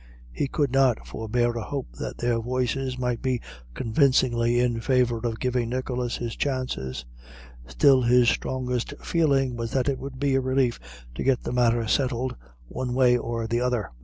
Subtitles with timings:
[0.31, 3.39] He could not forbear a hope that their voices might be
[3.75, 7.05] convincingly in favour of giving Nicholas his chances;
[7.67, 10.79] still his strongest feeling was that it would be a relief
[11.13, 12.35] to get the matter settled
[12.67, 13.91] one way or the other.